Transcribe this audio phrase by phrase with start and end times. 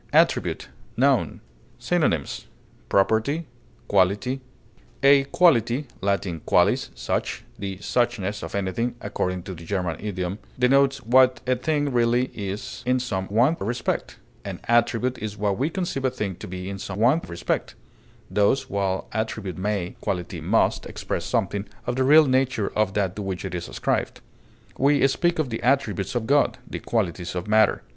[0.13, 0.67] ATTRIBUTE,
[0.99, 1.41] n.
[1.77, 2.47] Synonyms:
[2.89, 3.45] property,
[3.87, 4.41] quality.
[5.03, 6.17] A quality (L.
[6.39, 11.91] qualis, such) the "suchness" of anything, according to the German idiom denotes what a thing
[11.93, 16.47] really is in some one respect; an attribute is what we conceive a thing to
[16.47, 17.75] be in some one respect;
[18.27, 23.21] thus, while attribute may, quality must, express something of the real nature of that to
[23.21, 24.19] which it is ascribed;
[24.79, 27.83] we speak of the attributes of God, the qualities of matter.